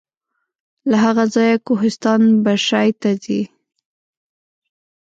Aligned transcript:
له 0.89 0.97
هغه 1.05 1.25
ځایه 1.35 1.57
کوهستان 1.67 2.21
بشای 2.45 2.89
ته 3.01 3.09
ځي. 3.23 3.41